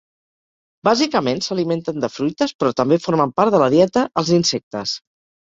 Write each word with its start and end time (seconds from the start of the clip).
Bàsicament 0.87 1.41
s'alimenten 1.47 2.05
de 2.05 2.09
fruites, 2.13 2.55
però 2.63 2.73
també 2.81 2.99
formen 3.05 3.35
part 3.43 3.55
de 3.59 3.61
la 3.67 3.69
dieta 3.77 4.07
els 4.25 4.35
insectes. 4.41 4.97